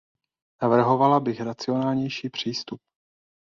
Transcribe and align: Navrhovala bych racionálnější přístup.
Navrhovala 0.61 1.19
bych 1.19 1.41
racionálnější 1.41 2.29
přístup. 2.29 2.81